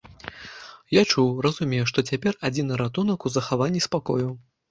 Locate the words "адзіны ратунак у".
2.49-3.33